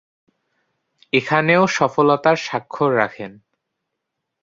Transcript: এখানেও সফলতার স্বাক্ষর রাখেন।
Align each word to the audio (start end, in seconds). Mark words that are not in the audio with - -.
এখানেও 1.13 1.63
সফলতার 1.77 2.37
স্বাক্ষর 2.37 2.91
রাখেন। 2.95 3.31